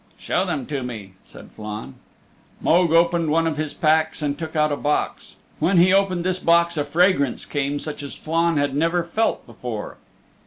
"Show 0.17 0.45
them 0.45 0.65
to 0.65 0.81
me," 0.81 1.13
said 1.23 1.51
Flann. 1.55 1.93
Mogue 2.59 2.91
opened 2.91 3.29
one 3.29 3.45
of 3.45 3.57
his 3.57 3.75
packs 3.75 4.23
and 4.23 4.35
took 4.35 4.55
out 4.55 4.71
a 4.71 4.75
box. 4.75 5.35
When 5.59 5.77
he 5.77 5.93
opened 5.93 6.23
this 6.25 6.39
box 6.39 6.75
a 6.75 6.83
fragrance 6.85 7.45
came 7.45 7.77
such 7.79 8.01
as 8.01 8.17
Flann 8.17 8.57
had 8.57 8.73
never 8.75 9.03
felt 9.03 9.45
before. 9.45 9.97